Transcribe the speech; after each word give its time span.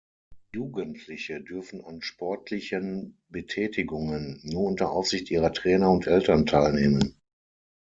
Jugendliche 0.51 1.41
dürfen 1.41 1.85
an 1.85 2.01
sportlichen 2.01 3.21
Betätigungen 3.29 4.39
nur 4.43 4.63
unter 4.63 4.89
Aufsicht 4.89 5.29
ihrer 5.29 5.53
Trainer 5.53 5.91
und 5.91 6.07
Eltern 6.07 6.47
teilnehmen. 6.47 7.21